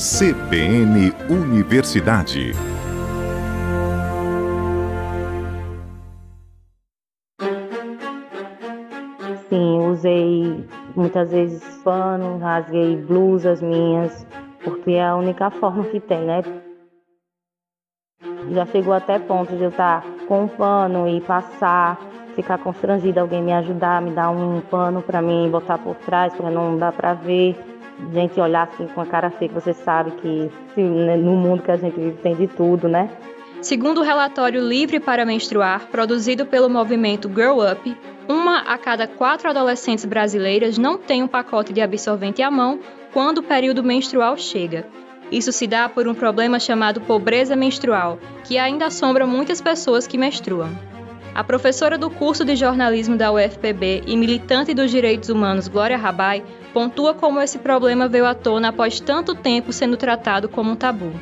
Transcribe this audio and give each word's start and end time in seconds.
CBN 0.00 1.12
Universidade. 1.28 2.54
Sim, 9.50 9.78
usei 9.90 10.64
muitas 10.96 11.30
vezes 11.30 11.62
pano, 11.84 12.38
rasguei 12.38 12.96
blusas 12.96 13.60
minhas, 13.60 14.26
porque 14.64 14.92
é 14.92 15.04
a 15.04 15.16
única 15.16 15.50
forma 15.50 15.84
que 15.84 16.00
tem, 16.00 16.24
né? 16.24 16.40
Já 18.52 18.64
chegou 18.64 18.94
até 18.94 19.18
ponto 19.18 19.54
de 19.54 19.64
eu 19.64 19.68
estar 19.68 20.02
com 20.26 20.44
um 20.44 20.48
pano 20.48 21.06
e 21.06 21.20
passar, 21.20 22.00
ficar 22.34 22.56
constrangida, 22.56 23.20
alguém 23.20 23.42
me 23.42 23.52
ajudar, 23.52 24.00
me 24.00 24.12
dar 24.12 24.30
um 24.30 24.62
pano 24.62 25.02
para 25.02 25.20
mim, 25.20 25.50
botar 25.50 25.76
por 25.76 25.94
trás 25.96 26.32
para 26.34 26.50
não 26.50 26.78
dar 26.78 26.92
para 26.92 27.12
ver. 27.12 27.69
Gente 28.12 28.40
olhar 28.40 28.68
assim 28.72 28.86
com 28.88 29.00
a 29.00 29.06
cara 29.06 29.30
feia, 29.30 29.50
você 29.52 29.72
sabe 29.72 30.10
que 30.12 30.50
né, 30.80 31.16
no 31.16 31.36
mundo 31.36 31.62
que 31.62 31.70
a 31.70 31.76
gente 31.76 31.94
vive 31.94 32.16
tem 32.18 32.34
de 32.34 32.46
tudo, 32.46 32.88
né? 32.88 33.10
Segundo 33.62 33.98
o 33.98 34.04
relatório 34.04 34.60
Livre 34.60 34.98
para 34.98 35.26
Menstruar, 35.26 35.86
produzido 35.88 36.46
pelo 36.46 36.70
movimento 36.70 37.28
Grow 37.28 37.58
Up, 37.60 37.96
uma 38.26 38.60
a 38.60 38.78
cada 38.78 39.06
quatro 39.06 39.50
adolescentes 39.50 40.04
brasileiras 40.04 40.78
não 40.78 40.96
tem 40.96 41.22
um 41.22 41.28
pacote 41.28 41.72
de 41.72 41.80
absorvente 41.82 42.40
à 42.42 42.50
mão 42.50 42.80
quando 43.12 43.38
o 43.38 43.42
período 43.42 43.84
menstrual 43.84 44.36
chega. 44.36 44.86
Isso 45.30 45.52
se 45.52 45.66
dá 45.66 45.88
por 45.88 46.08
um 46.08 46.14
problema 46.14 46.58
chamado 46.58 47.00
pobreza 47.02 47.54
menstrual, 47.54 48.18
que 48.44 48.56
ainda 48.56 48.86
assombra 48.86 49.26
muitas 49.26 49.60
pessoas 49.60 50.06
que 50.06 50.16
menstruam. 50.16 50.70
A 51.34 51.44
professora 51.44 51.96
do 51.96 52.10
curso 52.10 52.44
de 52.44 52.56
jornalismo 52.56 53.16
da 53.16 53.30
UFPB 53.30 54.02
e 54.06 54.16
militante 54.16 54.74
dos 54.74 54.90
direitos 54.90 55.28
humanos 55.28 55.68
Glória 55.68 55.96
Rabai 55.96 56.42
pontua 56.70 57.14
como 57.14 57.40
esse 57.40 57.58
problema 57.58 58.08
veio 58.08 58.26
à 58.26 58.34
tona 58.34 58.68
após 58.68 59.00
tanto 59.00 59.34
tempo 59.34 59.72
sendo 59.72 59.96
tratado 59.96 60.48
como 60.48 60.70
um 60.70 60.76
tabu. 60.76 61.12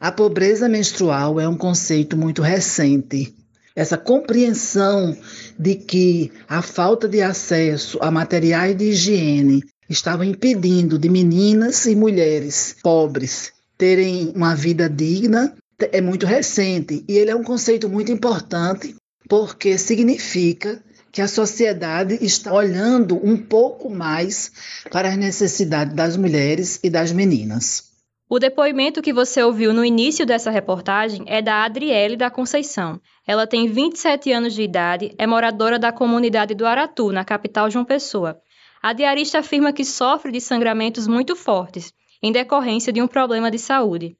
A 0.00 0.12
pobreza 0.12 0.68
menstrual 0.68 1.40
é 1.40 1.48
um 1.48 1.56
conceito 1.56 2.16
muito 2.16 2.42
recente. 2.42 3.34
Essa 3.74 3.98
compreensão 3.98 5.16
de 5.58 5.74
que 5.74 6.32
a 6.48 6.62
falta 6.62 7.08
de 7.08 7.20
acesso 7.20 7.98
a 8.00 8.10
materiais 8.10 8.76
de 8.76 8.90
higiene 8.90 9.62
estava 9.88 10.24
impedindo 10.24 10.98
de 10.98 11.08
meninas 11.08 11.86
e 11.86 11.94
mulheres 11.94 12.76
pobres 12.82 13.52
terem 13.76 14.32
uma 14.34 14.54
vida 14.54 14.88
digna 14.88 15.54
é 15.92 16.00
muito 16.00 16.24
recente 16.24 17.04
e 17.06 17.18
ele 17.18 17.30
é 17.30 17.36
um 17.36 17.44
conceito 17.44 17.88
muito 17.88 18.10
importante 18.10 18.96
porque 19.28 19.76
significa 19.76 20.82
que 21.16 21.22
a 21.22 21.28
sociedade 21.28 22.18
está 22.20 22.52
olhando 22.52 23.16
um 23.26 23.38
pouco 23.38 23.88
mais 23.88 24.52
para 24.92 25.08
as 25.08 25.16
necessidades 25.16 25.94
das 25.94 26.14
mulheres 26.14 26.78
e 26.84 26.90
das 26.90 27.10
meninas. 27.10 27.90
O 28.28 28.38
depoimento 28.38 29.00
que 29.00 29.14
você 29.14 29.42
ouviu 29.42 29.72
no 29.72 29.82
início 29.82 30.26
dessa 30.26 30.50
reportagem 30.50 31.24
é 31.26 31.40
da 31.40 31.64
Adriele 31.64 32.18
da 32.18 32.30
Conceição. 32.30 33.00
Ela 33.26 33.46
tem 33.46 33.66
27 33.66 34.30
anos 34.30 34.52
de 34.52 34.60
idade, 34.60 35.14
é 35.16 35.26
moradora 35.26 35.78
da 35.78 35.90
comunidade 35.90 36.54
do 36.54 36.66
Aratu, 36.66 37.10
na 37.10 37.24
capital 37.24 37.70
João 37.70 37.86
Pessoa. 37.86 38.38
A 38.82 38.92
diarista 38.92 39.38
afirma 39.38 39.72
que 39.72 39.86
sofre 39.86 40.30
de 40.30 40.40
sangramentos 40.42 41.06
muito 41.06 41.34
fortes, 41.34 41.94
em 42.22 42.30
decorrência 42.30 42.92
de 42.92 43.00
um 43.00 43.08
problema 43.08 43.50
de 43.50 43.58
saúde. 43.58 44.18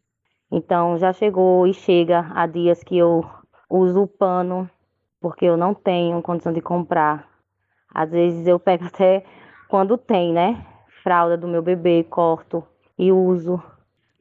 Então 0.51 0.97
já 0.97 1.13
chegou 1.13 1.67
e 1.67 1.75
chega 1.75 2.27
há 2.35 2.47
dias 2.47 2.83
que 2.83 2.97
eu 2.97 3.23
uso 3.69 4.05
o 4.05 4.09
pano 4.09 4.67
porque 5.27 5.45
eu 5.45 5.57
não 5.57 5.75
tenho 5.75 6.23
condição 6.23 6.53
de 6.53 6.61
comprar. 6.61 7.27
Às 7.93 8.13
vezes 8.13 8.47
eu 8.47 8.61
pego 8.61 8.85
até 8.87 9.25
quando 9.69 9.99
tem, 9.99 10.33
né? 10.33 10.65
Fralda 11.03 11.37
do 11.37 11.49
meu 11.49 11.61
bebê, 11.61 12.05
corto 12.05 12.63
e 12.97 13.11
uso. 13.11 13.61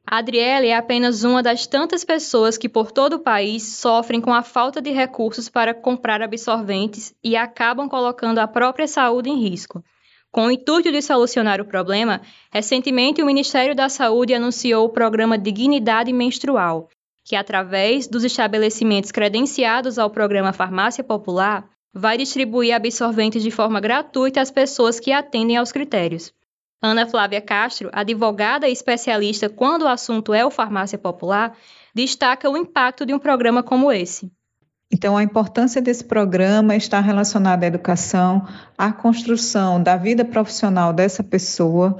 A 0.04 0.18
Adriele 0.18 0.66
é 0.66 0.76
apenas 0.76 1.22
uma 1.22 1.44
das 1.44 1.64
tantas 1.64 2.02
pessoas 2.04 2.58
que 2.58 2.68
por 2.68 2.90
todo 2.90 3.14
o 3.14 3.18
país 3.20 3.76
sofrem 3.76 4.20
com 4.20 4.34
a 4.34 4.42
falta 4.42 4.82
de 4.82 4.90
recursos 4.90 5.48
para 5.48 5.72
comprar 5.72 6.20
absorventes 6.22 7.14
e 7.22 7.36
acabam 7.36 7.88
colocando 7.88 8.40
a 8.40 8.48
própria 8.48 8.88
saúde 8.88 9.30
em 9.30 9.38
risco. 9.38 9.84
Com 10.32 10.46
o 10.46 10.50
intuito 10.50 10.90
de 10.90 11.00
solucionar 11.02 11.60
o 11.60 11.64
problema, 11.64 12.20
recentemente 12.52 13.22
o 13.22 13.26
Ministério 13.26 13.76
da 13.76 13.88
Saúde 13.88 14.34
anunciou 14.34 14.86
o 14.86 14.92
programa 14.92 15.38
Dignidade 15.38 16.12
Menstrual, 16.12 16.88
que, 17.26 17.34
através 17.34 18.06
dos 18.06 18.22
estabelecimentos 18.22 19.10
credenciados 19.10 19.98
ao 19.98 20.08
programa 20.08 20.52
Farmácia 20.52 21.02
Popular, 21.02 21.68
vai 21.92 22.16
distribuir 22.16 22.72
absorventes 22.72 23.42
de 23.42 23.50
forma 23.50 23.80
gratuita 23.80 24.40
às 24.40 24.50
pessoas 24.50 25.00
que 25.00 25.10
atendem 25.10 25.56
aos 25.56 25.72
critérios. 25.72 26.32
Ana 26.80 27.04
Flávia 27.04 27.40
Castro, 27.40 27.90
advogada 27.92 28.68
e 28.68 28.72
especialista 28.72 29.48
quando 29.48 29.82
o 29.82 29.88
assunto 29.88 30.32
é 30.32 30.46
o 30.46 30.52
farmácia 30.52 30.96
popular, 30.96 31.56
destaca 31.92 32.48
o 32.48 32.56
impacto 32.56 33.04
de 33.04 33.12
um 33.12 33.18
programa 33.18 33.60
como 33.60 33.90
esse. 33.90 34.30
Então, 34.92 35.16
a 35.16 35.22
importância 35.22 35.82
desse 35.82 36.04
programa 36.04 36.76
está 36.76 37.00
relacionada 37.00 37.66
à 37.66 37.68
educação, 37.68 38.46
à 38.78 38.92
construção 38.92 39.82
da 39.82 39.96
vida 39.96 40.24
profissional 40.24 40.92
dessa 40.92 41.24
pessoa 41.24 41.98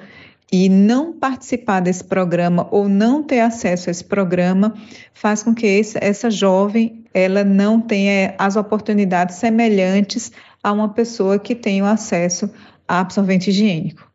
e 0.53 0.69
não 0.69 1.13
participar 1.13 1.81
desse 1.81 2.05
programa 2.05 2.69
ou 2.71 2.89
não 2.89 3.23
ter 3.23 3.41
acesso 3.41 3.89
a 3.89 3.91
esse 3.91 4.05
programa 4.05 4.75
faz 5.13 5.43
com 5.43 5.55
que 5.55 5.67
esse, 5.67 5.99
essa 6.01 6.31
jovem 6.31 7.05
ela 7.13 7.43
não 7.43 7.81
tenha 7.81 8.35
as 8.39 8.57
oportunidades 8.57 9.37
semelhantes 9.37 10.31
a 10.63 10.73
uma 10.73 10.91
pessoa 10.91 11.39
que 11.39 11.55
tem 11.55 11.83
o 11.83 11.87
acesso 11.87 12.51
a 12.87 13.01
absorvente 13.01 13.51
higiênico. 13.51 14.07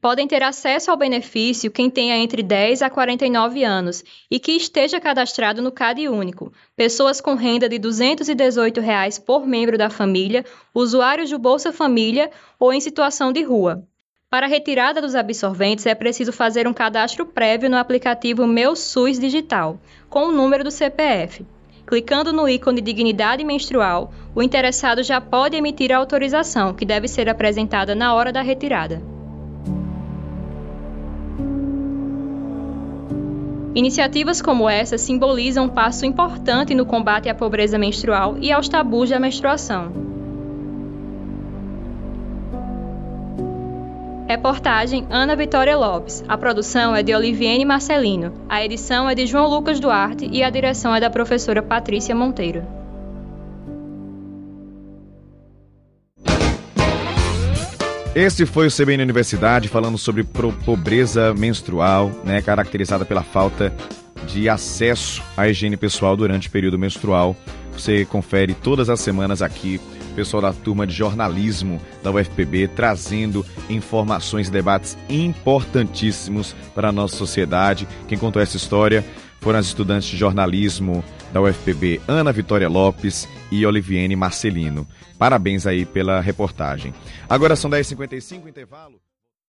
Podem 0.00 0.28
ter 0.28 0.42
acesso 0.42 0.90
ao 0.90 0.96
benefício 0.96 1.70
quem 1.70 1.90
tenha 1.90 2.16
entre 2.16 2.42
10 2.42 2.82
a 2.82 2.88
49 2.88 3.64
anos 3.64 4.04
e 4.30 4.38
que 4.38 4.52
esteja 4.52 5.00
cadastrado 5.00 5.60
no 5.60 5.72
CAD 5.72 6.08
único, 6.08 6.52
pessoas 6.76 7.20
com 7.20 7.34
renda 7.34 7.68
de 7.68 7.78
218 7.78 8.80
reais 8.80 9.18
por 9.18 9.46
membro 9.46 9.76
da 9.76 9.90
família, 9.90 10.44
usuários 10.72 11.30
do 11.30 11.38
Bolsa 11.38 11.72
Família 11.72 12.30
ou 12.58 12.72
em 12.72 12.80
situação 12.80 13.32
de 13.32 13.42
rua. 13.42 13.84
Para 14.36 14.44
a 14.44 14.50
retirada 14.50 15.00
dos 15.00 15.14
absorventes, 15.14 15.86
é 15.86 15.94
preciso 15.94 16.30
fazer 16.30 16.68
um 16.68 16.74
cadastro 16.74 17.24
prévio 17.24 17.70
no 17.70 17.76
aplicativo 17.78 18.46
Meu 18.46 18.76
SUS 18.76 19.18
Digital, 19.18 19.80
com 20.10 20.26
o 20.26 20.30
número 20.30 20.62
do 20.62 20.70
CPF. 20.70 21.46
Clicando 21.86 22.34
no 22.34 22.46
ícone 22.46 22.82
Dignidade 22.82 23.42
Menstrual, 23.42 24.12
o 24.34 24.42
interessado 24.42 25.02
já 25.02 25.22
pode 25.22 25.56
emitir 25.56 25.90
a 25.90 25.96
autorização, 25.96 26.74
que 26.74 26.84
deve 26.84 27.08
ser 27.08 27.30
apresentada 27.30 27.94
na 27.94 28.12
hora 28.12 28.30
da 28.30 28.42
retirada. 28.42 29.00
Iniciativas 33.74 34.42
como 34.42 34.68
essa 34.68 34.98
simbolizam 34.98 35.64
um 35.64 35.70
passo 35.70 36.04
importante 36.04 36.74
no 36.74 36.84
combate 36.84 37.30
à 37.30 37.34
pobreza 37.34 37.78
menstrual 37.78 38.36
e 38.38 38.52
aos 38.52 38.68
tabus 38.68 39.08
da 39.08 39.18
menstruação. 39.18 40.05
Reportagem 44.28 45.06
Ana 45.08 45.36
Vitória 45.36 45.76
Lopes. 45.76 46.24
A 46.26 46.36
produção 46.36 46.96
é 46.96 47.02
de 47.02 47.14
Oliviene 47.14 47.64
Marcelino. 47.64 48.32
A 48.48 48.64
edição 48.64 49.08
é 49.08 49.14
de 49.14 49.24
João 49.24 49.46
Lucas 49.48 49.78
Duarte 49.78 50.28
e 50.30 50.42
a 50.42 50.50
direção 50.50 50.92
é 50.92 50.98
da 50.98 51.08
professora 51.08 51.62
Patrícia 51.62 52.12
Monteiro. 52.12 52.64
Esse 58.16 58.44
foi 58.46 58.66
o 58.66 58.70
CBN 58.70 59.04
Universidade 59.04 59.68
falando 59.68 59.96
sobre 59.96 60.24
pobreza 60.24 61.32
menstrual, 61.32 62.10
né, 62.24 62.42
caracterizada 62.42 63.04
pela 63.04 63.22
falta 63.22 63.72
de 64.26 64.48
acesso 64.48 65.22
à 65.36 65.46
higiene 65.48 65.76
pessoal 65.76 66.16
durante 66.16 66.48
o 66.48 66.50
período 66.50 66.76
menstrual. 66.76 67.36
Você 67.72 68.04
confere 68.06 68.54
todas 68.54 68.90
as 68.90 68.98
semanas 68.98 69.40
aqui 69.40 69.80
pessoal 70.16 70.40
da 70.40 70.52
turma 70.52 70.86
de 70.86 70.94
jornalismo 70.94 71.80
da 72.02 72.10
UFPB 72.10 72.68
trazendo 72.68 73.44
informações 73.68 74.48
e 74.48 74.50
debates 74.50 74.96
importantíssimos 75.10 76.56
para 76.74 76.88
a 76.88 76.92
nossa 76.92 77.16
sociedade. 77.16 77.86
Quem 78.08 78.16
contou 78.16 78.40
essa 78.40 78.56
história 78.56 79.04
foram 79.40 79.58
as 79.58 79.66
estudantes 79.66 80.08
de 80.08 80.16
jornalismo 80.16 81.04
da 81.32 81.40
UFPB 81.42 82.00
Ana 82.08 82.32
Vitória 82.32 82.68
Lopes 82.68 83.28
e 83.52 83.64
Oliviene 83.66 84.16
Marcelino. 84.16 84.88
Parabéns 85.18 85.66
aí 85.66 85.84
pela 85.84 86.20
reportagem. 86.20 86.94
Agora 87.28 87.54
são 87.54 87.70
10h55, 87.70 88.48
intervalo. 88.48 89.05